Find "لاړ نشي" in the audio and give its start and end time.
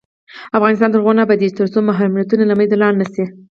2.81-3.25